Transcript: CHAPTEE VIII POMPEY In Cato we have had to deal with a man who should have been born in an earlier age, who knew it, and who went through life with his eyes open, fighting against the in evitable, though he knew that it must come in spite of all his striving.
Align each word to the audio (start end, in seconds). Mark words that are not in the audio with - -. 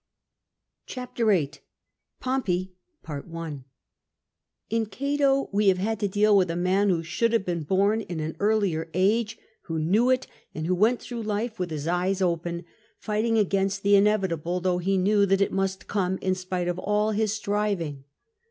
CHAPTEE 0.87 1.23
VIII 1.25 1.51
POMPEY 2.19 2.73
In 4.71 4.85
Cato 4.87 5.47
we 5.53 5.67
have 5.67 5.77
had 5.77 5.99
to 5.99 6.07
deal 6.07 6.35
with 6.35 6.49
a 6.49 6.55
man 6.55 6.89
who 6.89 7.03
should 7.03 7.31
have 7.33 7.45
been 7.45 7.61
born 7.61 8.01
in 8.01 8.19
an 8.19 8.35
earlier 8.39 8.89
age, 8.95 9.37
who 9.65 9.77
knew 9.77 10.09
it, 10.09 10.25
and 10.55 10.65
who 10.65 10.73
went 10.73 11.03
through 11.03 11.21
life 11.21 11.59
with 11.59 11.69
his 11.69 11.87
eyes 11.87 12.19
open, 12.19 12.65
fighting 12.97 13.37
against 13.37 13.83
the 13.83 13.95
in 13.95 14.05
evitable, 14.05 14.59
though 14.63 14.79
he 14.79 14.97
knew 14.97 15.27
that 15.27 15.39
it 15.39 15.51
must 15.51 15.85
come 15.85 16.17
in 16.17 16.33
spite 16.33 16.67
of 16.67 16.79
all 16.79 17.11
his 17.11 17.33
striving. 17.33 18.03